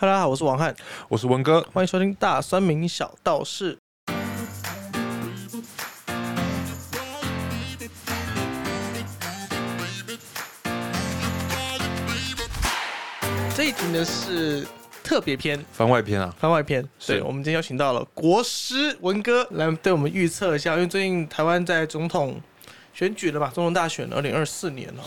[0.00, 0.72] 大家好，我是王翰，
[1.08, 3.76] 我是文哥，欢迎收听大酸民小道士。
[13.56, 14.64] 这一集呢是
[15.02, 16.80] 特别篇、番外篇啊，番外篇。
[17.00, 17.14] 是。
[17.14, 22.40] 对，我们今天邀请到了国师文哥来对我们预测一下，因为最近台湾在总统
[22.94, 25.02] 选举了嘛，总统大选二零二四年了，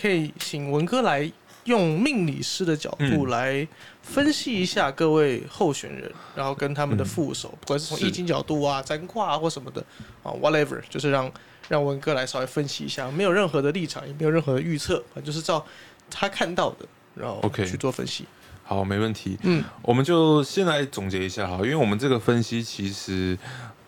[0.00, 1.28] 可以请文哥来
[1.68, 3.68] 用命理师的角度嗯来
[4.02, 9.80] 分析一下各位候选人，然后跟他们的副手，不管是从是易经角度啊、占卦啊或什么的
[10.22, 11.30] 啊，whatever，就是让
[11.68, 15.64] 让文哥来稍微分析一下，没有任何的立场，也没有任何的预测，反正就是照
[16.10, 18.24] 他看到的，然后 OK 去做分析。
[18.64, 19.38] 好，没问题。
[19.44, 23.38] 嗯，我们就先来总结一下哈，因为我们这个分析其实，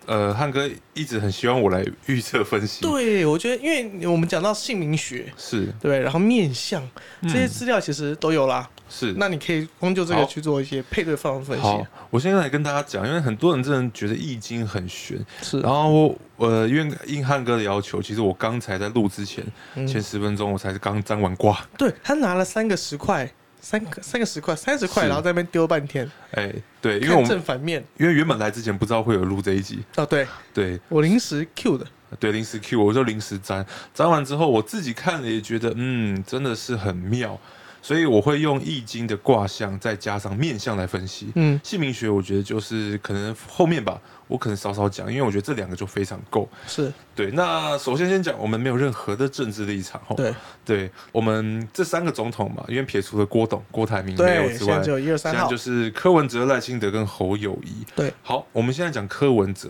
[0.05, 5.67] 呃，汉哥一直很希望我来预测分析，对，我觉得，因为我们讲到姓名学，是。
[5.79, 6.81] 对，然后面相
[7.23, 8.67] 这些嗯资料其实都有啦。
[8.89, 9.13] 是。
[9.17, 11.63] 那你可以光就这个去做一些配对方的分析。
[11.63, 19.43] 好。，我先来跟大家讲，因为很多人真的觉得易经很玄，是，然后我呃，因为应汉哥的要求，其实我刚才在录之前
[19.75, 19.87] 嗯。
[19.87, 23.31] 前十分钟，我才是刚占完卦，对他拿了三个十块，
[23.61, 27.81] 三个三个十块，三十块，然后在那边丢半天，哎，对，因为我们正反面。
[27.97, 31.85] 因为原本来之前不知道会有录这一集，哦，对对，我临时 Q 的，
[32.19, 37.39] 对，临时 Q 我就临时粘，粘完之后我自己看了也觉得，嗯，真的是很妙，
[37.81, 41.31] 所以我会用易经的卦象再加上面相来分析。
[41.35, 46.47] 嗯，姓名学我觉得就是可能后面吧，我可能稍稍讲，因为我觉得这两个就非常够。
[46.67, 57.85] 是对，那首先先讲，我们没有任何的政治立场，吼，对对，我们这三个总统嘛，因为撇除了郭董、郭台铭没有，之外现在只，有一二三现在就，是柯文哲、赖清德跟侯友谊。
[57.95, 59.69] 对，好，我们现在讲柯文哲。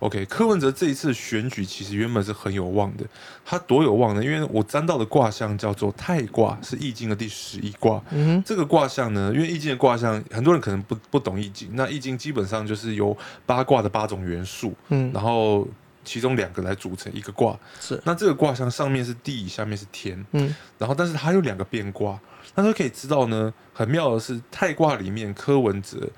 [0.00, 3.04] OK，柯文哲这一次选举其实原本是很有望的，
[3.44, 4.22] 他多有望呢？
[4.22, 8.00] 因为我占到的卦象叫做太卦，是易经的第十一卦。
[8.10, 11.70] 嗯这个卦象呢，因为易经的卦象，很多人可能不不懂易经。
[11.72, 15.66] 那易经基本上就是由八卦的八种元素，嗯，然后
[16.04, 17.58] 其中两个来组成一个卦。
[17.80, 22.16] 是，那这个卦象上面是地，下面是天，嗯然后但是它有两个变卦，
[22.54, 26.08] 那就可以知道呢，很妙的是太卦里面柯文哲，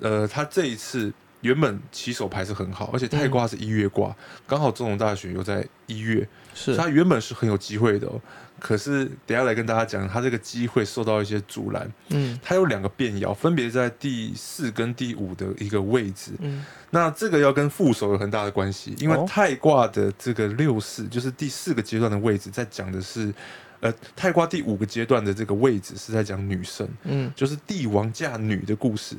[0.00, 4.14] 呃，他这一次原本起手牌是很好，而且太卦是一月卦，
[4.46, 8.20] 刚好中农大学又在一月，是以他原本是很有机会的哦。
[8.60, 11.88] 可是等下来跟大家讲，他这个机会受到一些阻拦。
[12.08, 16.32] 嗯他有两个变爻，分别在第四跟第五的一个位置。
[16.40, 23.32] 嗯那这个要跟副手有很大的关系，因为哦太卦的这个六四就是第四个阶段的位置，在讲的是，
[23.78, 29.14] 呃，太卦第五个阶段的这个位置是在讲女生，嗯就是帝王嫁女的故事。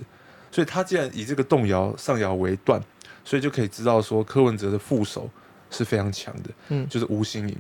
[0.52, 2.82] 所以他既然以这个动摇上爻为断，
[3.24, 5.30] 所以就可以知道说柯文哲的副手
[5.70, 7.56] 是非常强的，嗯就是吴新盈。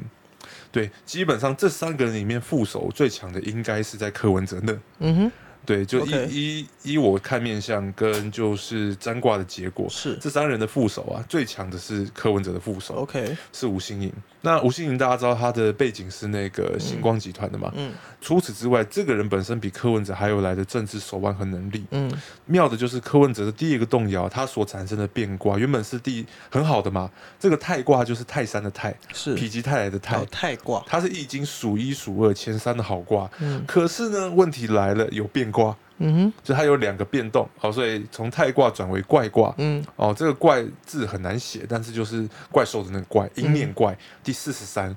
[0.71, 4.73] 对，基本上这三个人里面副手最强的应该是在柯文哲那。
[4.99, 5.31] 嗯哼，
[5.65, 14.13] 对，就依依依我看面相跟就是占卦的结果，是这三人的副手啊，最强的是柯文哲的副手，OK，是吴新颖。
[14.41, 17.71] 那吴新颖大家知道他的背景是那个星光集团的嘛？
[17.75, 17.91] 嗯
[18.21, 21.85] 除此之外，这个人本身比柯文哲还有来的政治手腕和能力。
[21.91, 22.11] 嗯
[22.45, 33.29] 妙的就是柯文哲的第一个动摇，他所产生的变卦原本是第很好的嘛，这个泰卦就是泰山的泰，是，否极泰来的泰还有，太卦，它是易经数一数二前三的好卦。
[33.39, 35.75] 嗯可是呢，问题来了，有变卦。
[35.99, 39.85] 嗯哼，就它有两个变动，好，所以从太卦转为怪卦，嗯。
[39.95, 44.95] 哦，这个怪字很难写，但是就是怪兽的那个怪，阴面怪，第四十三，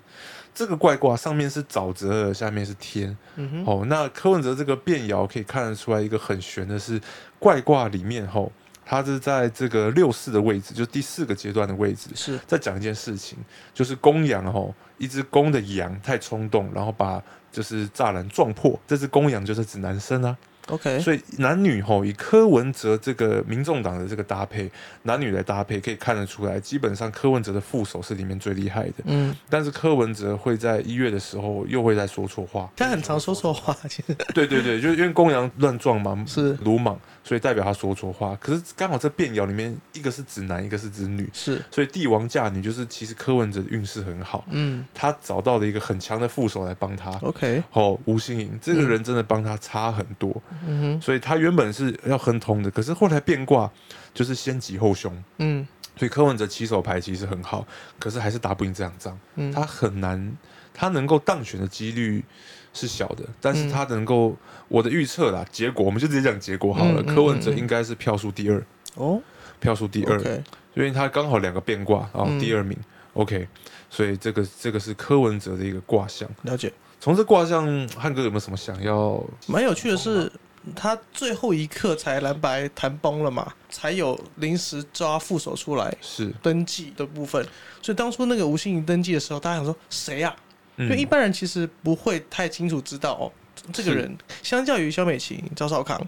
[0.54, 7.00] 这个怪卦上面是沼泽尔，下面是天，嗯哼，哦，那柯文哲这个变爻可以看得出来一个很玄的是
[7.38, 8.52] 怪卦里面，吼、
[8.84, 13.38] 它是在这个六四的位置，就是第四个阶段的位置，是，在讲一件事情，
[13.74, 17.20] 就是公羊吼，一只公的羊太冲动，然后把
[17.50, 20.36] 就是栅栏撞破，这只公羊就是指男生啊。
[20.68, 24.70] OK，所以男女吼以柯文哲这个民众党的这个搭配，
[25.02, 28.94] 男女来搭配可以看得出来，基本上柯文哲的副手是里面最厉害的。
[29.04, 34.14] 嗯，但是柯文哲会在一月的时候又会在说错话， 他很常说错话，其实。
[34.34, 36.52] 对对对，就是因为公羊乱撞嘛，是。
[36.62, 38.36] 鲁莽，所以代表他说错话。
[38.40, 44.86] 可是刚好这变爻里面，一个是指男，一个是指女，是，所以帝王嫁女就是其实柯文哲的运势很好，嗯。
[44.94, 47.10] 他找到了一个很强的副手来帮他。
[47.22, 53.70] ，OK，哦，吴新颖这个人真的帮他差很多，嗯哼，所以他原本是要亨通的，可是后来变卦
[54.12, 55.66] 就是先吉后凶，嗯。
[55.94, 57.66] 所以柯文哲起手牌其实很好，
[57.98, 60.36] 可是还是打不赢这场仗，嗯，他很难，
[60.72, 62.24] 他能够当选的几率
[62.72, 64.34] 是小的，但是他能够，
[64.68, 68.64] 我的预测啦，结果我们就直接讲结果好了，柯文哲应该是票数第二，
[68.94, 69.22] 哦？
[69.60, 70.42] 票数第二。
[70.74, 72.40] 因为他刚好两个变卦，然后嗯。
[72.40, 72.74] 第二名、
[73.12, 73.46] OK，
[73.90, 76.26] 所以这个这个是柯文哲的一个卦象。
[76.44, 76.72] 了解。
[77.02, 77.66] 从这卦象，
[77.98, 79.20] 汉哥有没有什么想要？
[79.48, 80.30] 蛮有趣的是，
[80.76, 87.44] 他最后一刻才蓝白谈崩了嘛，才有临时抓副手出来是，登记的部分。
[87.82, 90.32] 所以当初那个吴欣怡登记的时候，大家想说谁呀、
[90.76, 93.26] 嗯因为一般人其实不会太清楚知道哦，
[93.72, 96.00] 这个人相较于萧美琴、赵少康，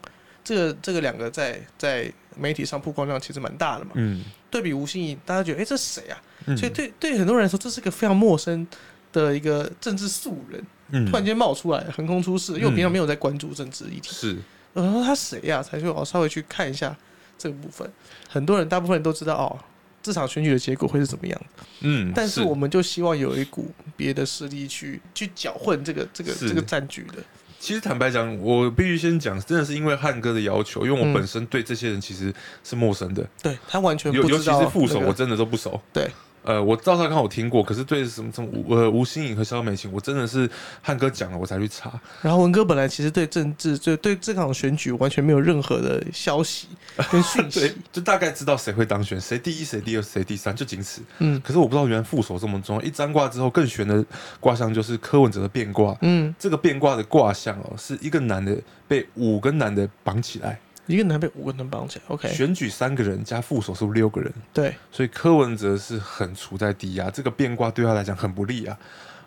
[0.45, 3.91] 这个这个两个在在媒体上曝光量其实蛮大的嘛。
[3.97, 6.23] 嗯对比吴欣怡，大家觉得哎、诶这是谁啊？
[6.47, 8.65] 嗯，所以对对很多人来说，这是个非常陌生
[9.13, 12.53] 的一个政治素人，嗯突然间冒出来，横空出世。
[12.55, 14.37] 因为我平常没有在关注政治议题，是，
[14.73, 16.97] 我说他谁呀、才去我稍微去看一下
[17.39, 17.91] 这个部分。
[18.29, 19.59] 很多人，大部分人都知道哦，
[20.03, 21.41] 这场选举的结果会是怎么样。
[21.81, 27.23] 嗯，但是我们就希望有一股别的势力去去搅混这个这个是这个战局的。
[27.59, 35.81] 其实坦白讲，我必须先讲，真的是因为汉哥的要求，因为我嗯本身对这些人其实是陌生的，对他完全尤尤其不知道、是副手，那个我真的都不熟。
[35.91, 36.11] 对，
[36.45, 40.49] 呃，我赵少康我听过，可是对什么什么吴呃吴欣颖和萧美琴，我真的是
[40.83, 41.99] 汉哥讲了我才去查。
[42.21, 46.69] 然后文哥本来其实对政治，就对这场选举完全没有任何的消息
[47.11, 47.75] 跟讯对息。
[47.91, 51.01] 就大概知道谁会当选，谁第一，谁第二，谁第三，就仅此。
[51.19, 52.83] 嗯可是我不知道原来副手这么重要。
[52.83, 54.05] 一张卦之后，更悬的
[54.39, 55.97] 卦象就是柯文哲的变卦。
[56.03, 58.55] 嗯，这个变卦的卦象哦，是一个男的
[58.87, 67.11] 被五个男的绑起来，一个男被五个人绑起来，OK，选举三个人加副手是六个人，对，所以柯文哲是很处在低压。
[67.11, 68.79] 这个变卦对他来讲很不利啊，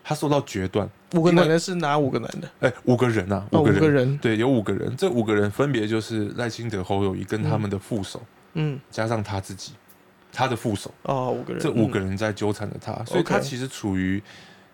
[0.04, 0.88] 他受到决断。
[1.14, 2.50] 五个男的是哪五个男的？
[2.60, 8.22] 哎，五个人啊，哦，五个人，个人，对，有五个人，这五个人分别就是赖清德、侯友谊跟他们的副手，
[8.54, 9.74] 嗯，加上他自己，
[10.32, 14.22] 他的副手，哦，五个人，这五个人，在纠缠着他，所以他其实处于。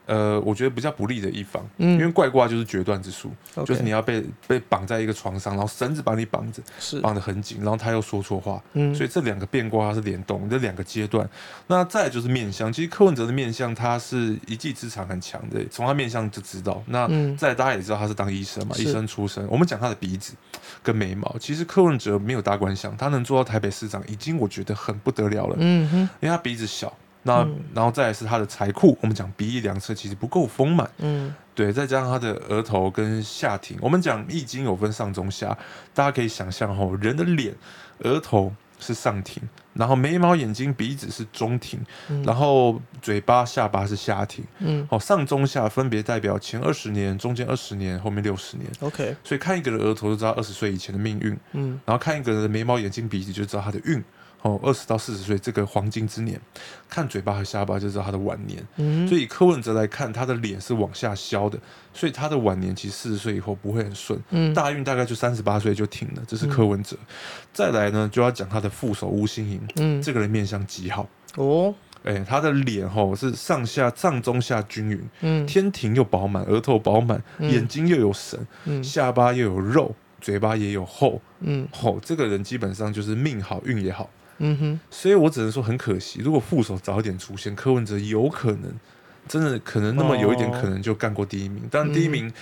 [0.06, 3.32] 呃，我觉得比较不利的一方，嗯因为怪卦就是决断之术
[3.66, 11.28] 就是你要被被绑在一个床上，然后绳子把你绑着，是，绑得很紧，然后他又说错话，嗯，所以这两个变卦它是联动，这两个阶段。
[11.68, 16.84] 那再来就是面相，其实柯文哲的面相他是一技之长很强的，从他面相就知道。
[16.88, 19.48] 那嗯再来大家也知道他是当医生嘛，是医生出身。
[19.48, 20.34] 我们讲他的鼻子
[20.82, 26.92] 跟眉毛，其实柯文哲没有大官相，他能做到台北市长已经我觉得很不得了了，嗯哼，因为他鼻子小。
[27.24, 27.60] 那、嗯。
[27.74, 31.34] 然后再来是他的财库，我们讲鼻翼两侧其实不够丰满，嗯。
[31.56, 35.56] 对，再加上他的额头跟下庭，我们讲易经有分上中下，
[35.94, 37.54] 大家可以想象吼，人的脸、
[38.00, 39.44] 额头是上庭，
[39.74, 41.80] 然后眉毛、眼睛、鼻子是中庭，
[42.10, 44.44] 嗯，然后嘴巴、下巴是下庭。
[44.58, 44.88] 嗯。
[44.90, 48.68] 哦，上中下分别代表前二十年、中间二十年、后面六十年。
[48.80, 51.80] ，OK，所以看一个人的额头就知道二十岁以前的命运，嗯。
[51.86, 54.04] 然后看一个人的眉毛、眼睛、鼻子就知道他的运。
[54.44, 56.40] 哦，二十到四十岁这个黄金之年，
[56.90, 58.62] 看嘴巴和下巴就知道他的晚年。
[58.76, 61.58] 嗯，所以以柯文哲来看，他的脸是往下消的，
[61.94, 64.54] 所以他的晚年其实四十岁以后不会很顺，嗯。
[64.54, 66.98] 大运大概就三十八岁就停了，这是柯文哲。
[67.54, 71.08] 再来呢，就要讲他的副手吴欣颖，嗯，这个人面相极好，
[71.38, 71.74] 哦，
[72.04, 75.48] 哎、他的脸吼是上下上中下均匀，嗯。
[75.48, 77.50] 天庭又饱满，额头饱满，嗯。
[77.50, 78.84] 眼睛又有神，嗯。
[78.84, 81.66] 下巴又有肉，嘴巴也有厚，嗯。
[81.72, 84.10] 吼，这个人基本上就是命好运也好。
[84.40, 88.74] 嗯哼，所以我只能说很可惜，如果副手早一点出现，柯文哲有可能
[89.28, 91.64] 真的可能那么有一点哦可能就干过第一名。
[91.72, 92.34] 但第一嗯名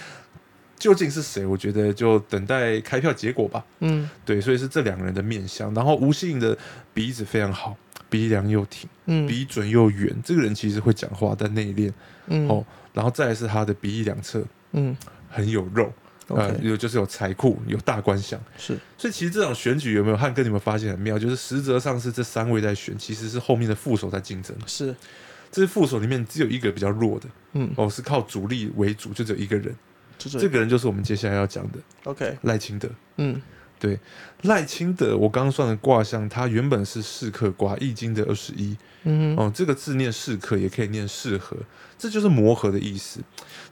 [0.79, 3.63] 究竟是谁，我觉得就等待开票结果吧。
[3.81, 5.73] 嗯对，所以是这两个人的面相。
[5.73, 6.57] 然后吴信的
[6.93, 7.77] 鼻子非常好，
[8.09, 10.15] 鼻梁又挺，嗯，鼻准又圆。
[10.23, 11.91] 这个人其实会讲话，但内敛
[12.27, 12.65] 嗯哦。
[12.93, 14.97] 然后再来是他的鼻翼两侧嗯
[15.29, 15.93] 很有肉，
[16.35, 18.39] 呃，有就是有财库，有大官相。
[18.57, 20.41] 是，所以其实这场选举有没有汉哥？
[20.43, 24.55] 你们发现很妙，就是实则上是这三位在选，其实是后面的副手在竞争。
[24.65, 24.95] 是，
[25.51, 29.75] 这是副手里面只有一个比较弱的，嗯，哦，是靠主力为主，就只有一个人。
[30.17, 32.87] 这个人就是我们接下来要讲的 OK，赖清德。
[33.17, 33.41] 嗯
[33.79, 33.99] 对，
[34.43, 38.77] 赖清德，我刚刚算的卦象，他原本是四克卦，易经的二十一。
[39.03, 41.57] 嗯哼哦，这个字念适可，也可以念适合，
[41.97, 43.19] 这就是磨合的意思。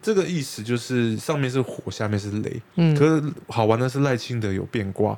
[0.02, 2.62] 这个意思就是上面是火，下面是雷。
[2.76, 5.18] 嗯，可是好玩的是赖清德有变卦，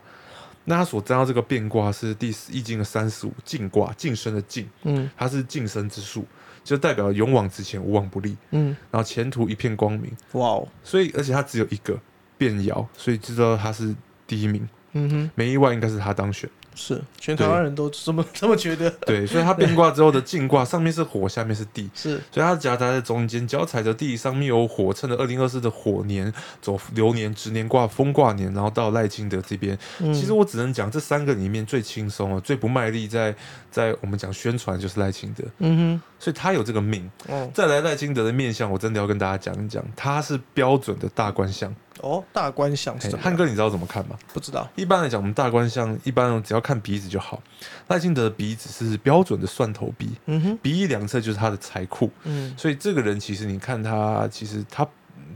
[0.65, 6.25] 那他所占到这个变卦是第四易经的三十五进卦，晋升的晋，嗯它是晋升之术，
[6.63, 10.11] 就代表勇往直前，无往不利，嗯，然后前途一片光明。
[10.33, 11.97] 哇哦，所以而且他只有一个
[12.37, 13.95] 变爻，所以知道他是
[14.27, 16.49] 第一名，嗯哼，没意外应该是他当选。
[16.73, 21.89] 是，全台湾人都这么 这么觉得，对，所以他变卦之后的静卦上面是火，下面是地。
[21.95, 29.77] 是，所以它夹杂在中间，脚踩着地，上面有火，趁着二零二四的火年走流年、直年卦、风卦年，然后到赖清德这边。
[29.99, 33.35] 嗯其实我只能讲这三个里面最轻松啊，最不卖力在
[33.69, 37.09] 在我们讲宣传就是赖清德，嗯哼所以他有这个命。
[37.53, 41.73] 再来赖清德的面相，我真的要跟大家讲一讲，他是标准的大官相。
[42.01, 43.23] 哦，大官相是嘿怎么样？
[43.23, 44.17] 汉哥你知道怎么看吗？
[44.33, 47.41] 不知道，一般来讲，我们大官相一般只要看鼻子就好。
[47.87, 52.09] 赖清德的鼻子是标准的蒜头鼻，嗯哼，鼻翼两侧就是他的财库。
[52.23, 54.87] 嗯所以这个人其实你看他，其实他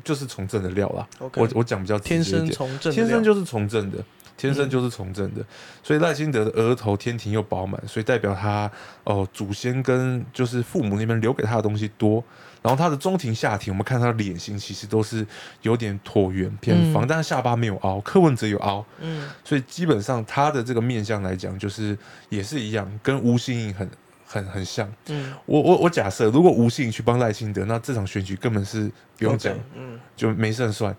[0.04, 1.08] 就是从政的料啦。
[1.36, 3.98] 我我讲比较天生，从政，天生就是从政的，
[4.38, 5.44] 天生就是从政的。
[5.84, 8.70] 所以赖清德的额头天庭又饱满，所以代表他
[9.04, 12.24] 哦、祖先跟就是父母那边留给他的东西多。
[12.66, 15.24] 然后他的中庭下庭，我们看他的脸型其实都是
[15.62, 21.96] 有点椭圆偏方，嗯但是下巴没有凹，柯文哲有凹，嗯所以基本上他的这个面相来讲，就是
[22.30, 23.88] 也是一样，跟吴欣颖很
[24.26, 24.92] 很很像。
[25.10, 30.96] 嗯，我我我假设，如果吴欣颖去帮赖清德，那这场选举根本是不用讲嗯就没胜算。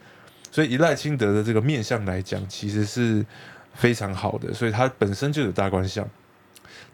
[0.52, 3.26] 所以以赖清德的这个面相来讲，其实是
[3.74, 6.08] 非常好的，所以他本身就有大官相。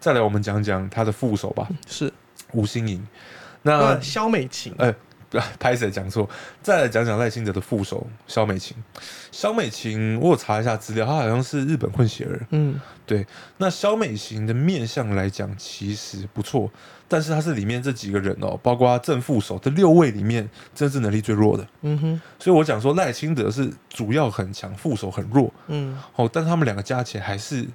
[0.01, 2.11] 再来，我们讲讲他的副手吧，是
[2.53, 3.07] 吴欣颖。
[3.63, 4.95] 那呃肖美琴，呃，
[5.59, 6.29] 拍谁讲错？
[6.63, 8.77] 再来讲讲赖清德的副手肖美琴。
[9.31, 12.47] 肖美琴，我有查一下资料，她好像是日本混血儿。
[12.51, 13.27] 嗯对
[13.59, 16.71] 那肖美琴的面相来讲，其实不错，
[17.09, 21.67] 但是她是里面这几个人哦，包括正副手这六位里面，政治能力最弱的。
[21.83, 27.67] 嗯哼所以我讲说赖清德是主要很强，副手很弱嗯哦，但他们两个加起来还是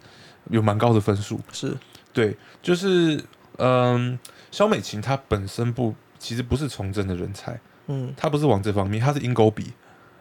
[0.50, 1.40] 有蛮高的分数。
[1.52, 1.76] 是
[2.14, 3.22] 对，就是
[3.58, 4.18] 嗯，
[4.52, 9.72] 肖美琴她本身不，其实不是从政的人才，嗯，她不是往这方面，她是鹰钩鼻，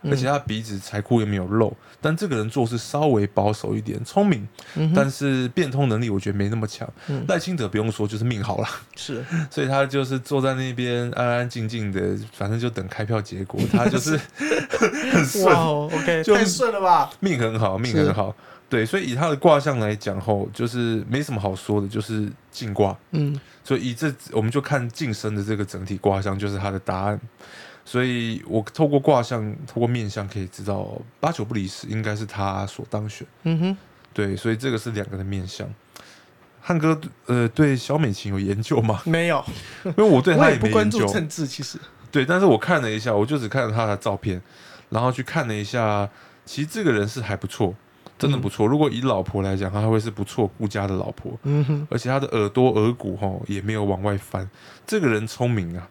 [0.03, 6.89] 嗯而且她鼻子财库也没有漏，但这个人做事稍微保守一点，聪明，嗯但是变通能力我觉得没那么强。
[7.09, 14.21] 嗯赖清德不用说，就是命好了，是 所以他就是坐在那边安安静静的，反正就等开票结果，他就是
[15.13, 17.11] 很顺，OK，就太顺了吧？
[17.21, 18.35] 命很好，命很好。
[18.69, 22.97] 对，所以以他的卦象来讲吼，就是没什么好说的，就是进卦。
[23.13, 27.21] 嗯所以以这我们就看晋升的这个整体卦象，就是他的答案。
[27.85, 33.27] 所以我透过卦象，透过面相可以知道，八九不离十，应该是他所当选。
[33.45, 33.77] 嗯哼，
[34.13, 35.69] 对，所以这个是两个的面相。
[36.61, 39.01] 汉哥，呃，对小美琴有研究吗？
[39.05, 39.45] 没有，
[39.85, 41.07] 因为我对 我他没也不关注。
[41.07, 41.79] 政治，其实
[42.11, 44.43] 对，但是我看了一下，我就只看了他的照片，
[44.91, 46.09] 然后去看了一下，
[46.45, 47.73] 其实这个人是还不错，
[48.19, 48.67] 真的不错。
[48.67, 54.49] 如果以老婆来讲，他会是不错顾家的老婆，嗯哼，而且她的耳朵、耳骨吼也没有往外翻。
[54.87, 55.89] 这个人聪明啊，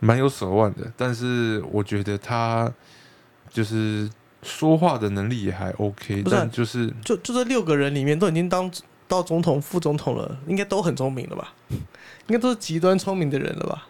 [0.00, 2.72] 蛮有手腕的，但是我觉得他
[3.50, 4.08] 就是
[4.42, 8.70] 说话的能力也还 OK，但就是就就这六个人里面都已经当
[9.06, 11.52] 到总统、副总统了，应该都很聪明了吧？
[11.70, 13.86] 应该都是极端聪明的人了吧？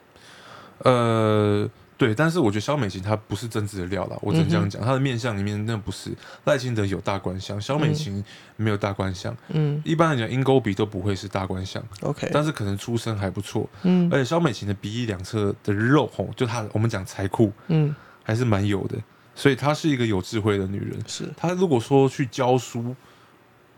[0.79, 4.83] 呃，对，但是我觉得肖美琴她不是政治的料啦，我只能这样讲。
[4.83, 6.11] 她的面相里面那不是
[6.45, 8.23] 赖清德有大官相，肖美琴
[8.57, 9.37] 没有大官相。
[9.49, 13.69] 嗯一般来讲，鹰钩鼻都不会是大官相，，OK，但是可能出身还不错。
[13.83, 18.99] 嗯而且肖美琴的鼻翼两侧的肉吼，就她我们讲财库嗯还是蛮有的，
[19.37, 20.99] 所以她是一个有智慧的女人。
[21.07, 22.97] 是她如果说去教书，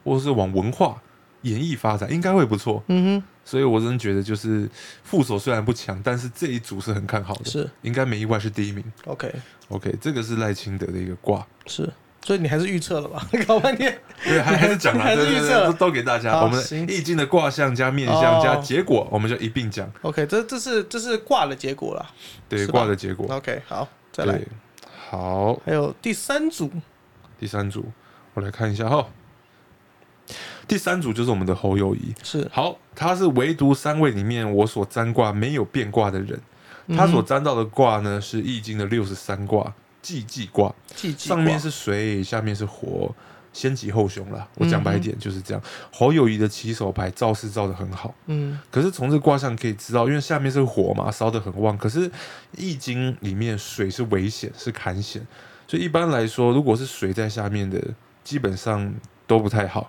[0.04, 1.02] 或是往文化
[1.42, 2.82] 演艺发展，应该会不错。
[2.88, 4.68] 嗯所以我真的觉得，就是
[5.04, 8.84] 副手虽然不强，但是这一组是很看好的，哼是应该没意外是第一名。
[9.04, 9.32] OK
[9.68, 11.88] OK，这个是赖清德的一个卦，是，
[12.24, 13.24] 所以你还是预测了吧？
[13.46, 16.42] 搞半天对，还还是讲了，还是预测都都给大家。
[16.42, 19.88] 我们行易经的卦象加面相哦加结果，我们就一并讲。
[20.02, 22.04] OK，这这是这是卦的结果了。
[22.48, 23.32] 对，卦的结果。
[23.32, 24.40] OK，好，再来，，
[25.08, 26.68] 好，还有第三组，
[27.38, 27.84] 第三组，
[28.34, 29.06] 我来看一下哈。
[30.66, 36.40] 第三组就是我们的侯友谊，是好，他是唯独三位里面我所占卦没有变卦的人，
[36.86, 40.74] 嗯他所占到的卦呢是易经的六十三卦，既济卦。
[41.16, 43.14] 上面是水，下面是火，
[43.52, 44.48] 先吉后凶啦。
[44.56, 45.62] 我讲嗯白一点就是这样。
[45.92, 51.78] 侯友谊的起手牌造势造的很好，嗯可是从这卦象可以知道，因为下面是火嘛，烧的很旺。
[51.78, 52.10] 可是
[52.56, 55.24] 易经里面水是危险，是坎险，
[55.68, 57.80] 所以一般来说，如果是水在下面的，
[58.24, 58.92] 基本上
[59.28, 59.88] 都不太好。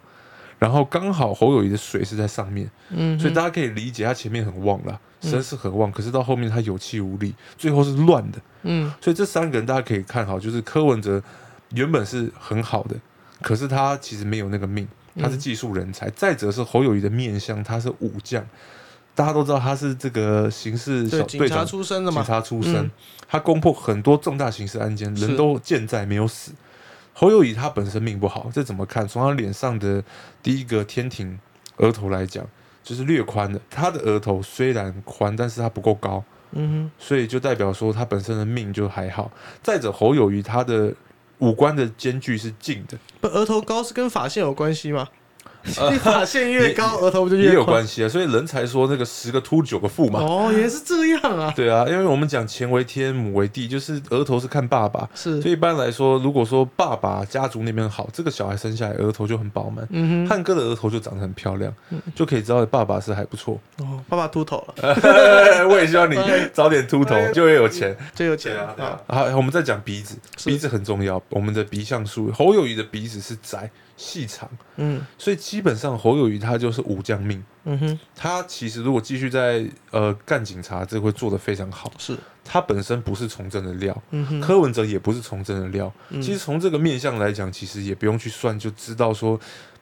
[0.60, 8.40] 然后刚好侯友谊的水是在上面，嗯，所以大家可以理解他前面很旺啦，嗯身势很旺，可是到后面他有气无力，最后是乱的。
[8.64, 11.22] 嗯所以这三个人大家可以看好，就是柯文哲
[11.74, 12.96] 原本是很好的，
[13.42, 14.88] 可是他其实没有那个命，
[15.20, 16.10] 他是技术人才。
[16.10, 18.44] 再者是侯友谊的面相，他是武将，
[19.14, 22.92] 大家都知道他是这个刑事小警察队长，警出身的嘛，察出身，嗯
[23.30, 26.52] 他攻破很多重大刑事案件，人都健在没有死。
[27.20, 29.08] 侯友谊他本身命不好，这怎么看？
[29.08, 30.04] 从他脸上的
[30.44, 31.40] 第一个天庭
[31.78, 32.46] 额头来讲，
[32.84, 33.60] 就是略宽的。
[33.72, 36.24] 他的额头虽然宽，但是他不够高。
[36.52, 39.32] 嗯所以就代表说他本身的命就还好。
[39.64, 40.94] 再者，侯友谊他的
[41.40, 45.08] 五官的间距是近的，不，额头高是跟发线有关系吗？
[45.92, 47.54] 你发 线越高，额头不就越也？
[47.54, 50.20] 有关系啊，所以人才说那个十个秃九个富嘛。
[50.20, 55.08] 哦，也是这样啊， 对啊，因为我们讲钱为天，母为地，就是额头是看爸爸。
[55.14, 59.88] 是所以一般来说，如果说爸爸家族那边好，这个小孩生下来额头就很饱满。
[59.92, 61.74] 嗯哼，汉哥的额头就长得很漂亮，
[62.16, 63.60] 就可以知道爸爸是还不错。
[63.80, 66.16] 哦，爸爸秃头了，我也希望你
[66.54, 67.96] 早点秃头，就会有钱。
[68.16, 69.16] 就有钱对啊，对啊啊，。
[69.18, 71.22] 好，我们再讲鼻子，鼻子很重要。
[71.30, 75.06] 我们的鼻相术，侯友谊的鼻子是窄细长，嗯。
[75.18, 77.44] 所以基本上侯友谊他就是武将命。
[77.66, 81.92] 嗯哼，他其实如果继续在呃干警察，这会做得非常好。
[81.98, 85.92] 是，他本身不是从政的料，嗯哼，柯文哲也不是从政的料。
[86.10, 86.22] 嗯。
[86.22, 89.38] 其实从这个面相来讲，其实也不用去算，就知道说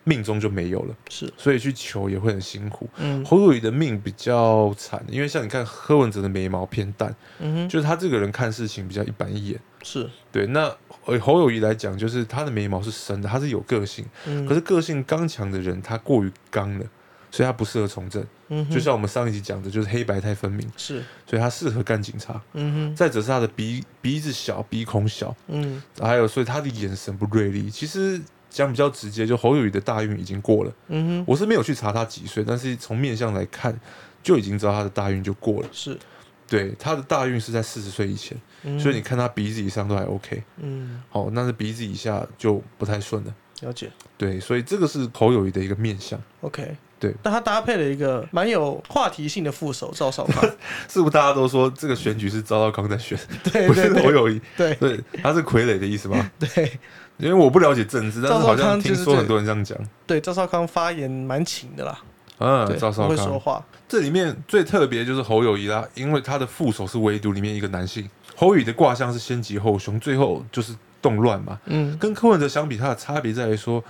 [0.06, 2.88] 命中就没有了，是，所以去求也会很辛苦。
[2.98, 3.26] 嗯。
[3.26, 9.60] 侯友谊的命比较惨，因为像你看柯文哲的眉毛偏淡，嗯哼，就是他这个人看事情比较一板一眼。
[9.84, 10.74] 是，对，那
[11.06, 16.86] 呃侯友谊来讲，就是他的眉毛是深的，他是有个性，嗯，可是个性刚强的人，他过于刚了，
[17.32, 18.26] 所以他不适合从政。
[18.48, 22.40] 嗯就像我们上一集讲的，就是黑白太分明，是，所以他适合干警察。
[22.54, 25.82] 嗯哼，再者是他的鼻鼻子小，鼻孔小，嗯。
[26.00, 27.72] 还有所以他的眼神不锐利。
[27.72, 28.22] 其实
[28.56, 30.74] 讲比较直接，就侯友谊的大运已经过了。
[30.88, 33.78] 嗯哼，我是没有去查他几岁，但是从面相来看，
[34.24, 35.68] 就已经知道他的大运就过了。
[35.74, 36.00] 是，
[36.48, 40.42] 对，他的大运是在四十岁以前，嗯所以你看他鼻子以上都还 OK。
[40.62, 43.36] 嗯，好，但是鼻子以下就不太顺了。
[43.62, 47.14] 了解对，所以这个是侯友谊的一个面相，，OK，对。
[47.22, 50.44] 但他搭配了一个蛮有话题性的副手赵少康，
[50.88, 54.42] 是不是大家都说这个选举是赵少康在选，对不是侯友谊？
[54.58, 54.74] 对。
[54.76, 56.32] 对，他是傀儡的意思吗？
[56.40, 56.72] 对。
[57.18, 59.78] 因为我不了解政治，但是好像听说很多人这样讲。
[60.06, 61.98] 对，赵少康发言蛮勤的啦，
[62.40, 63.10] 嗯，对，赵少康。
[63.10, 71.58] 会说康，话，这里面最特别就是侯友谊啦，因为他的副手是唯独里面一个男性，侯宇的卦象是先吉后凶，最后就是动乱嘛。
[71.68, 71.98] 嗯。
[71.98, 73.82] 跟柯文哲相比，他的差别在于说，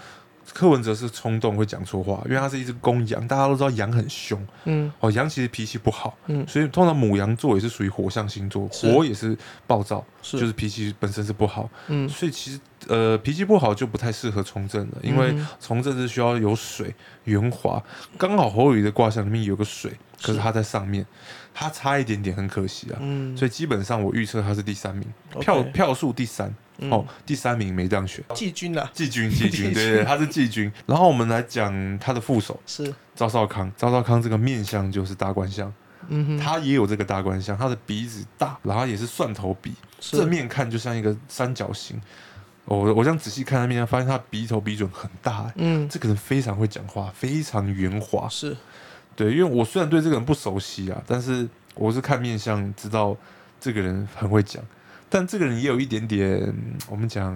[0.54, 4.92] 柯文哲是冲动会讲错话，因为他是一只公羊，大家都知道羊很凶嗯。
[5.00, 12.08] 哦，羊其实脾气不好，嗯，所以通常母羊座也是属于火象星座，火也是暴躁，是，就是脾气本身是不好，嗯。
[12.08, 17.82] 所以其实呃脾气不好就不太适合从政了，因为从政是需要有水圆滑，
[18.18, 21.06] 刚好侯友谊的卦象里面有个水，可是是他在上面，
[21.54, 22.98] 他差一点点，很可惜啊。
[23.02, 25.08] 嗯，所以基本上我预测他是第三名，
[25.40, 26.92] 票票数第三，嗯。
[26.92, 28.24] 哦，第三名没这样选。
[28.34, 30.72] 季军啦， 季军，季军，对对，他是季军。
[30.86, 35.74] 然后我们来讲他的副手是，赵少康，赵少康这个面相就是大官相，
[36.10, 41.98] 嗯哼，他也有这个大官相，他的鼻子大，然后也是蒜头鼻，正面看就像一个三角形。
[42.66, 45.88] 哦我我这样仔细看他面相，发现他鼻头鼻准很大、欸嗯。
[45.88, 48.28] 这个人非常会讲话，非常圆滑。
[48.28, 48.58] 是，
[49.16, 53.16] 对，因为我虽然对这个人不熟悉啊，但是我是看面相知道
[53.62, 54.64] 这个人很会讲，
[55.16, 57.34] 但这个人也有一点点，嗯我们讲，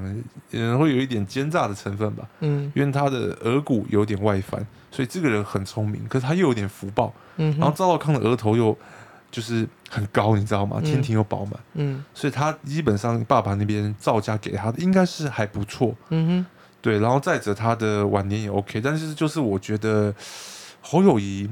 [0.52, 2.28] 嗯，会有一点奸诈的成分吧。
[2.42, 4.60] 嗯因为他的额骨有点外翻，
[4.92, 7.14] 所以这个人很聪明，可是他又有点福报。
[7.38, 8.78] 嗯，然后赵少康的额头又
[9.32, 10.82] 就是很高，你知道吗？
[10.82, 15.96] 嗯天庭又饱满，嗯所以他基本上爸爸那边赵家给他的应该是还不错。
[16.10, 16.46] 嗯哼，
[16.82, 20.14] 对，然后再者他的晚年也 OK，但是就是我觉得
[20.82, 21.50] 侯友谊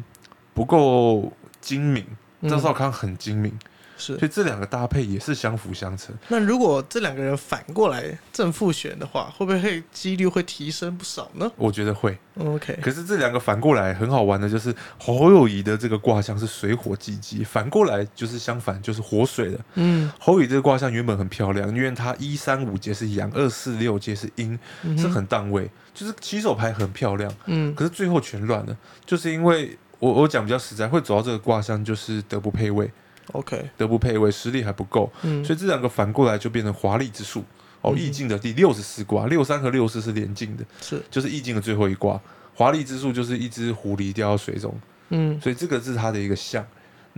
[0.53, 2.05] 不够精明，
[2.41, 3.57] 嗯赵少康很精明，
[3.97, 4.27] 是所。
[4.27, 6.15] 以这两个搭配也是相辅相成。
[6.27, 19.59] 那如果这两个人反过来正负选的话，会不会会几率会提升不少呢我觉得会，嗯？OK，可是这两个反过来很好玩的，就是侯友谊的这个卦象是水火既济，反过来就是相反，就是火水的。
[19.75, 27.33] 嗯，侯友谊这个卦象原本很漂亮，因为它一三五节是阳，二四六节是阴，嗯是很档位，就是起手牌很漂亮。
[27.45, 32.91] 嗯可是最后全乱了，就是因为我我讲比较实在，会走到这个卦象就是德不配位，
[33.33, 37.43] ，OK，德不配位，实力还不够，嗯，所以这两个反过来就变成华丽之术。
[37.81, 37.99] 哦，嗯。
[37.99, 42.19] 易经的第六十四卦，六三和六四是连进的，是，就是意境的最后一卦。
[42.55, 44.73] 华丽之术就是一只狐狸掉到水中，
[45.09, 45.39] 嗯。
[45.39, 46.65] 所以这个是它的一个象。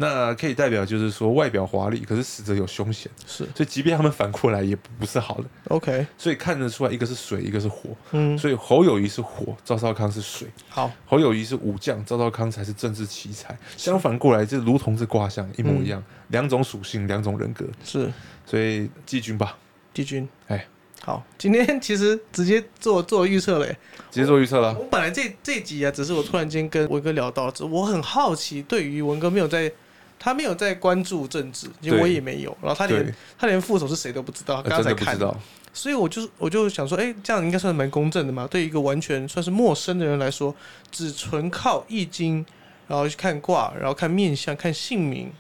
[0.01, 5.43] 那可以代表就是说外表华丽，可是死者有凶险，是所以即便他们反过来也不是好的。
[5.67, 7.89] ，OK，所以看得出来，一个是水，一个是火。
[8.11, 10.47] 嗯，所以侯友谊是火，赵少康是水。
[10.69, 13.53] 好，侯友谊是武将，赵少康才是政治奇才。
[13.75, 17.65] 相反过来，就如同是卦象一模一样，两种属性，两种人格。
[17.83, 18.09] 是
[18.45, 19.57] 所以季军吧，
[19.93, 20.65] 季军，哎，
[21.03, 23.77] 好，今天其实直接做做预测嘞。
[24.09, 24.73] 直接做预测了。
[24.79, 29.71] 我本来这这集啊，只是我突然间跟文哥聊到，我很好奇，对于文哥没有在，
[30.19, 35.39] 他没有在关注政治，因为我也没有，然后他连，他连副手是谁都不知道，呃刚刚才看真的不知，道。
[35.71, 38.45] 所以我就我就想说，哎、这样应该算是蛮公正的嘛。
[38.47, 40.53] 对一个完全算是陌生的人来说，
[40.91, 42.45] 只纯靠易经，
[42.87, 45.31] 然后去看卦，然后看面相、看姓名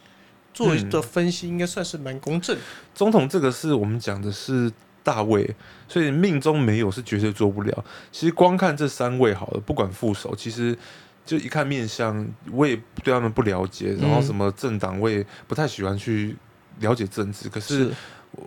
[0.53, 2.55] 做嗯的分析，应该算是蛮公正。
[2.93, 4.71] 总统这个是我们讲的是
[5.03, 5.49] 大位，
[5.87, 7.85] 所以命中没有是绝对做不了。
[8.11, 10.77] 其实光看这三位好了，不管副手，其实
[11.29, 16.35] 就一看面相，我也对他们不了解，然后什么政党我也不太喜欢去
[16.79, 17.91] 了解政治，可是。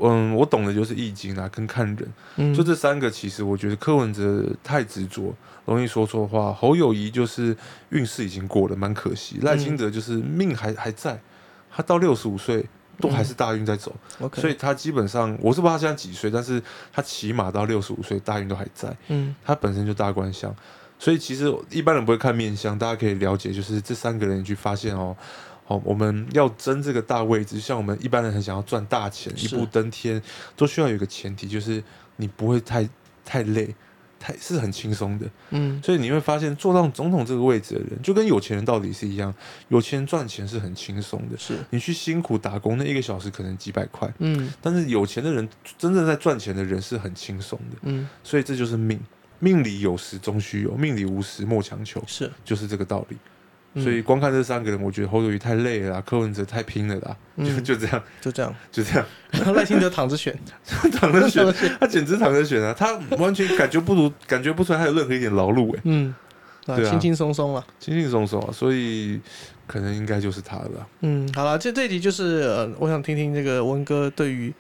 [0.01, 2.55] 嗯，我懂的就是易经啊，跟看人，嗯。
[2.55, 5.35] 就这三个，其实我觉得柯文哲太执着，
[5.67, 6.53] 容易说错话。
[6.53, 7.55] 侯友谊就是
[7.89, 9.41] 运势已经过了，蛮可惜。
[9.43, 11.21] 赖清德就是命还还在，
[11.69, 12.65] 他到六十五岁
[13.01, 13.93] 都还是大运在走。
[14.35, 19.35] 所以他基本上我是不知道他现在几岁，但是他起码到六十五岁大运都还在，嗯。
[19.45, 20.55] 他本身就大官相，
[21.03, 25.17] 所以其实一般人不会看面相，大家可以了解，就是这三个人你去发现哦。
[25.65, 30.23] 好，我们要争这个大位置，像我们一般人很想要赚大钱，一步登天，
[30.55, 31.83] 都需要有一个前提，就是
[32.15, 32.89] 你不会太
[33.25, 33.75] 太累，
[34.21, 35.29] 太是很轻松的。
[35.51, 39.35] 嗯所以你会发现，坐上总统这个位置的人，就跟有钱人到底是一样，
[39.71, 41.37] 有钱人赚钱是很轻松的。
[41.37, 47.79] 是你去辛苦打工，那一个小时可能几百块，嗯但是有钱的人，真正在赚钱的人是很轻松的。
[47.83, 49.01] 嗯所以这就是命，
[49.45, 53.17] 命里有时终须有，命里无时莫强求，是，就是这个道理。
[53.75, 53.83] 嗯。
[53.83, 57.65] 所以光看这三个人，我觉得侯友谊太累了啦，柯文哲太拼了啦，就嗯。
[57.65, 59.05] 就这样，就这样，就这样，
[59.53, 60.39] 赖清德躺着选，
[60.95, 61.43] 躺着选。
[61.51, 66.15] 躺着选，他简直躺着选啊，他完全感觉不如，感觉不出来他有任何一点劳碌哎，嗯，
[66.67, 66.91] 啊，对啊。
[66.91, 67.67] 轻轻松松了。
[67.81, 69.21] 轻轻松松啊，所以
[69.67, 70.87] 可能应该就是他了啦。
[71.01, 74.55] 嗯，好了，这这一集就是呃，我想听听这个文哥对于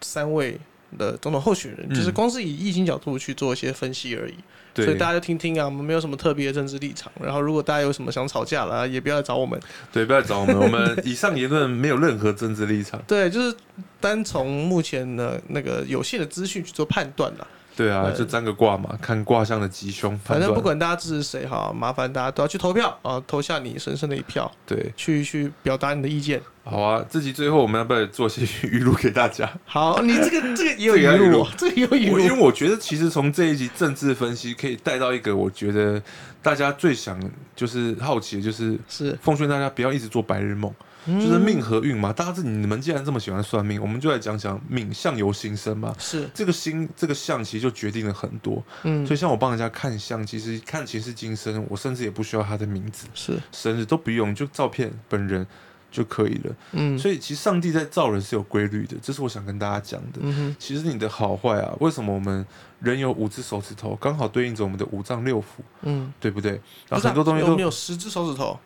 [0.00, 0.60] 三位
[0.98, 4.34] 的总统候选人，嗯就是光是以疫情角度去做一些分析而已，
[4.74, 7.10] 所以大家就听听啊，我们没有什么特别的政治立场。
[7.22, 9.58] 然后如果大家有什么想吵架了，也不要来找我们。
[9.92, 13.02] 对，不要找我们， 我们以上言论没有任何政治立场。
[13.06, 13.54] 对，就是
[14.00, 17.46] 单从目前的那个有限的资讯去做判断啦。
[17.76, 26.40] 对啊，呃就占个卦嘛，看卦象的吉凶，反正不管大家支持谁哈，麻烦大家都要去投票啊，投下你神圣的一票，对，去去表达你的意见。
[26.64, 27.04] 好啊。
[27.10, 29.50] 这集最后我们要不要做些语录给大家？
[29.64, 32.38] 好，你这个 这个也有语录这个也有语录因为。
[32.38, 36.00] 我觉得其实从这一集政治分析可以带到一个，我觉得
[36.42, 37.18] 大家最想
[37.56, 40.72] 就是好奇的就是是，奉劝大家不要一直做白日梦，
[41.06, 42.12] 就是命和运嘛。
[42.12, 45.94] 大家这你们既然这么喜欢算命，我们就来讲讲命相由心生嘛。
[45.98, 55.46] 是，这个心这个相其实就决定了很多，嗯所以像我帮人家看相，其实看前世今生，我甚至也不需要他的名字、是，生日都不用，就照片本人
[55.90, 56.56] 就可以了。
[56.72, 60.20] 嗯，所以其实上帝在造人是有规律的，这是我想跟大家讲的。
[60.20, 62.46] 嗯哼，其实你的好坏啊，为什么我们
[62.80, 65.44] 人有五只手指头，刚好对应着我们的五脏六腑，
[65.82, 66.52] 嗯，对不对？
[66.88, 68.58] 然后很多东西都有没有十只手指头？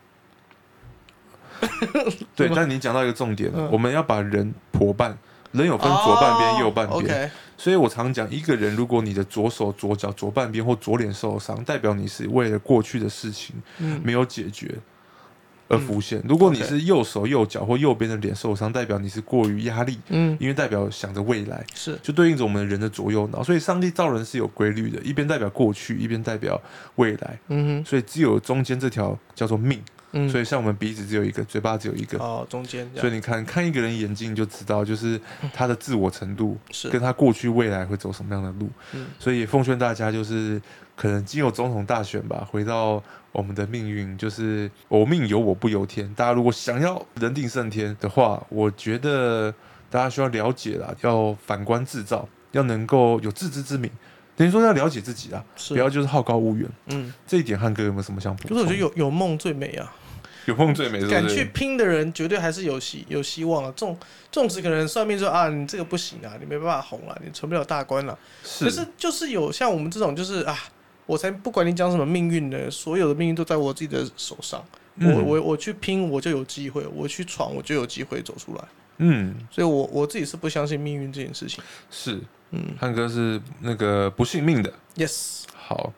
[2.35, 5.17] 对，但你讲到一个重点我们要把人婆半，
[5.53, 7.31] 人有分左半边、哦右半边。
[7.59, 14.75] 所以我常讲，一个人如果你的左手、左脚、左半边或左脸受伤，代表你是为了过去的事情嗯，没有解决
[15.69, 21.65] 而浮现；如果你是右手、右脚或右边的脸受伤，代表你是过于压力，嗯，因为代表想着未来。
[21.75, 26.61] 是，就对应着我们人的左右脑，所以上帝造人是有规律的，一边代表过去，一边代表
[26.97, 29.83] 未来，嗯哼，所以只有中间这条叫做命。
[30.17, 35.21] 嗯，所以像我们鼻子只有一个，嘴巴只有一个，哦，中间所以你看看一个人眼睛你就知道，就是
[35.53, 38.69] 他的自我程度是，跟他过去未来会走什么样的路。
[38.95, 40.61] 嗯所以也奉劝大家，就是
[40.97, 43.03] 可能经有总统大选吧，回到
[43.33, 46.13] 我们的命运，就是我命由我不由天。
[46.15, 49.53] 大家如果想要人定胜天的话，我觉得
[49.91, 53.91] 大家需要了解啦，要反观自照，要能够有自知之明。
[54.35, 56.69] 等于说要了解自己啊，不要就是好高骛远。
[56.89, 58.51] 嗯，这一点汉哥有没有什么想补充？
[58.51, 59.91] 就是我觉得有有梦最美啊，
[60.47, 61.45] 有梦最美，是不敢去？
[61.47, 63.73] 拼的人绝对还是有希有希望啊。
[63.77, 63.97] 纵
[64.33, 68.19] 纵使可能算命说啊，你这个不行啊，你没办法红啊，你成不了大官了。
[68.61, 70.57] 可是就是有像我们这种，就是啊，
[71.07, 74.65] 我才不管你讲什么命运呢，所有的命运都在我自己的手上。
[74.99, 78.65] 我嗯我我去拼，我就有机会；我去闯，我就有机会走出来。
[78.99, 81.63] 嗯所以我我自己是不相信命运这件事情。
[81.91, 82.19] 是
[82.51, 84.73] 嗯汉哥是那个不信命的。
[84.97, 85.93] ，yes，好，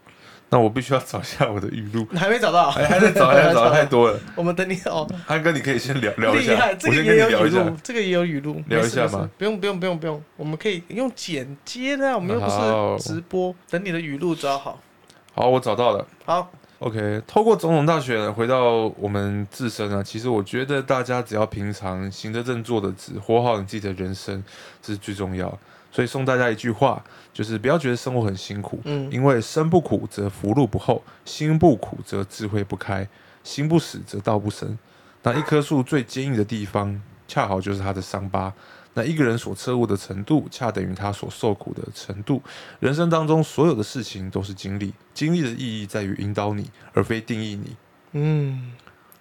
[0.50, 4.18] 那我必须要找一下我的语录，你还没找到，还还在找，还在找， 太多了。
[4.34, 5.06] 我们等你哦。
[5.26, 13.54] 安哥，你可以先聊聊一下厉害，，这我个先跟你聊一也有语录下。，这个也有语录，聊一下吗不用不用不用不用，我们可以用剪接的啊，我们又不是直播。
[13.68, 14.80] 等你的语录找好。
[15.34, 16.06] 好，我找到了。
[16.24, 24.42] 好，OK，透过总统大选回到我们自身啊，其实我觉得大家只要平常行得正、坐得直，活好你自己的人生，
[24.80, 25.58] 这是最重要。
[25.90, 33.08] 所以送大家一句话，就是不要觉得生活很辛苦，嗯因为生不苦则福禄不厚，心不苦则智慧不开，
[33.42, 34.78] 心不死则道不生。
[35.22, 38.52] 那一棵树最坚硬的地方，恰好就是它的伤疤。
[38.94, 42.42] 那一个人所彻悟的程度，恰等于他所受苦的程度。
[42.80, 47.76] 人生当中所有的事情都是经历，经历的意义在于引导你，而非定义你。
[48.12, 48.72] 嗯，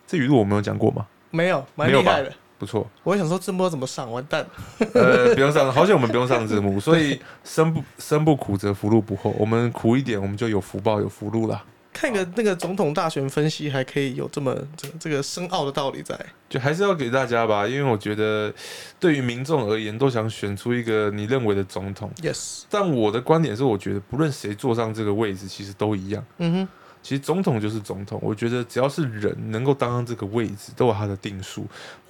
[0.08, 1.06] 这语录我没有讲过吗？
[1.30, 2.34] 没有，蛮厉害的。
[2.58, 2.88] 不错。
[3.04, 4.46] 我还想说字幕怎么上，完蛋。
[4.94, 11.64] 呃，不用上，好险我们不用上字幕， 所以生不生不苦则福禄不厚，我们苦一点，我们就有福报有福禄啦。
[11.94, 16.16] 看个那个总统大选分析，还可以有这么这个这个深奥的道理在。
[16.48, 18.54] 就还是要给大家吧，因为我觉得
[19.00, 22.12] 对于民众而言，都想选出一个你认为的总统。
[22.22, 26.24] Yes，但我的观点是，我觉得不论谁坐上这个位置，其实都一样。
[26.38, 26.68] 嗯哼，
[27.02, 31.66] 其实总统就是总统，我觉得只要是人能够当上这个位置，都有他的定数。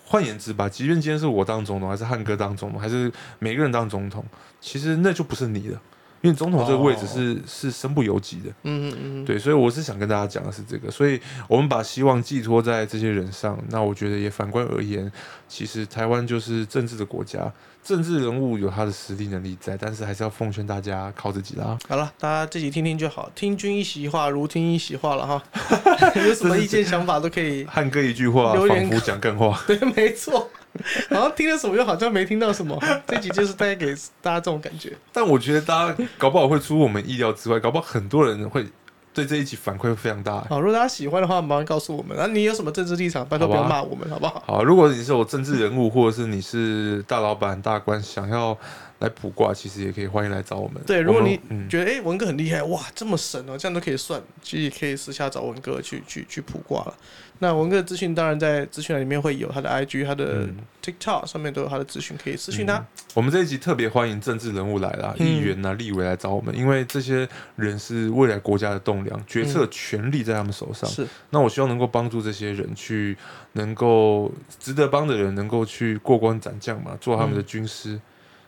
[0.10, 4.24] 换言之吧，即便今天是我当总统，还是汉哥当总统，还是每个人当总统，
[4.62, 5.82] 其实那就不是你了，
[6.22, 8.50] 因为总统这个位置是、是身不由己的。
[8.64, 13.58] 嗯嗯嗯哼，对，所以我是想跟大家讲的是这个，所以我们把希望寄托在这些人上。
[13.70, 15.12] 那我觉得也反观而言，
[15.48, 17.52] 其实台湾就是政治的国家，
[17.84, 21.78] 政治人物有他的实力能力在，但是还是要奉劝大家靠自己啦。
[21.88, 25.44] 好了，大家自己听听就好，听君一席话，如听一席话了哈。
[26.28, 27.66] 有什么意见想法都可以。
[27.66, 29.60] 汉哥一句话，仿佛讲更话。
[29.66, 30.47] 对，没错，
[31.10, 32.78] 好像听了什么又好像没听到什么。
[33.08, 34.94] 这集就是大概给大家这种感觉。
[35.12, 38.66] 但我觉得大家搞不好会出我们意料之外，搞不好很多人会
[39.14, 40.46] 对这一集反馈会非常大。
[40.50, 42.18] 好，如果大家喜欢的话，麻烦告诉我们。
[42.18, 44.44] 啊，你有什么政治立场，拜托不要骂我们，好不好？
[44.46, 48.56] 好，如果你是有政治人物，或者是你是大老板、大官，想要
[49.00, 50.82] 来卜卦，其实也可以欢迎来找我们。
[50.86, 56.94] 对，如果你嗯，觉得哎、诶文哥很厉害，哇，这么神哦，这样都可以算，其实也可以私下找文哥去去去卜卦了。
[57.40, 62.84] 那文哥的资讯当然在资讯栏里面会有他的 IG、他的嗯 TikTok 上面都有他的资讯，可以私讯他。
[63.14, 70.90] 我们这一集特别欢迎政治人物来啦，嗯议员啊、立委来找我们，因为这些人是未来国家的栋梁，决策权力在他们手上。
[70.90, 73.16] 是，那我希望能够帮助这些人去，
[73.54, 78.00] 能够值得帮的人，能够去过关斩将嘛，做他们的军师，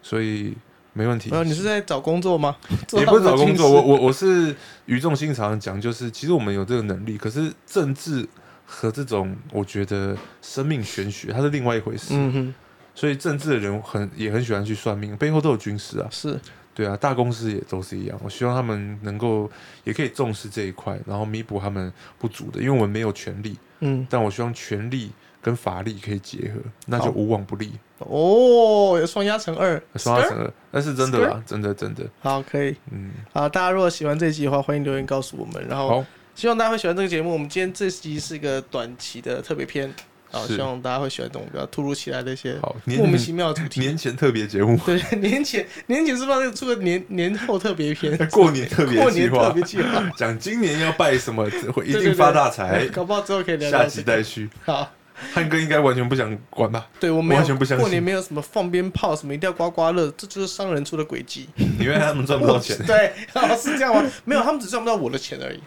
[0.01, 0.55] 所以
[0.93, 1.37] 没问题然。
[1.39, 2.55] 后你是在找工作吗？
[2.93, 8.27] 也不是找工作，我我我我是语重心长讲，就是其实我们有这个能力，可是政治
[8.65, 12.07] 和这种我觉得生命玄学，它是另外一回事。
[12.11, 12.53] 嗯哼，
[12.95, 16.39] 所以政治的人很也很喜欢去算命，背后都有军师啊，是
[16.73, 18.17] 对啊，大公司也都是一样。
[18.23, 19.49] 我希望他们能够
[19.83, 32.75] 也可以重视这一块，然后弥补他们不足的，因为我们没有权利，嗯但我希望权力跟法力可以结合，那就无往不利，哦，有双压成二，双压成二，那是真的啦，真的真的，好，可以。
[32.91, 35.65] 嗯，好，大家如果喜欢这一集的话，欢迎留言告诉我们。
[35.67, 37.31] 然后，希望大家会喜欢这个节目。
[37.31, 39.93] 我们今天这集是一个短期的特别篇，
[40.31, 43.79] 好，希望大家会喜欢这种比较突如其来的一些好，莫名其妙的主题。
[43.79, 48.15] 年前特别节目，对， 年前年前是不是出个年年后特别篇？
[48.29, 54.01] 过年特别过年特计划，别计划， 讲今年要拜什么，会一定发大财，搞不好之后可以聊下集。
[54.03, 54.49] 待续。
[54.63, 54.91] 好，
[55.33, 56.87] 汉哥应该完全不想管吧？
[56.99, 61.47] 对我没有完全不相信过年没有什么放鞭炮，什么一定要刮刮乐，这就是商人出的诡计。
[61.79, 64.03] 因为他们赚不到钱对，哦是这样吗？
[64.25, 65.59] 没有，他们只赚不到我的钱而已。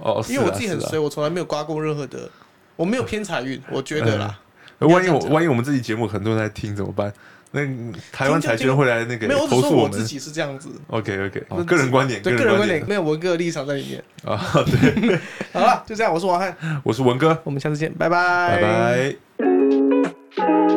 [0.00, 2.30] 哦，因为我自己很衰，我从来没有刮过任何的，
[2.76, 4.38] 我没有偏财运，我觉得啦。
[4.78, 7.10] 呃万一我万一我们这期节目很多人在听怎么办？
[7.56, 10.68] 那台湾财捐会来那个没有，我只投诉我自己是这样子。
[10.88, 14.04] OK OK，我个人观点，对个人观点，没有文哥的立场在里面。
[14.24, 14.38] 啊。
[14.66, 15.18] 对，
[15.54, 20.75] 好了，就这样，我是王翰，我是文哥，我们下次见，拜拜拜拜。